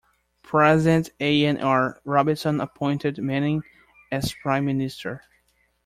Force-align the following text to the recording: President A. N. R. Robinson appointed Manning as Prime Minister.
President 0.41 1.11
A. 1.19 1.45
N. 1.45 1.61
R. 1.61 2.01
Robinson 2.05 2.59
appointed 2.59 3.19
Manning 3.19 3.61
as 4.11 4.33
Prime 4.41 4.65
Minister. 4.65 5.21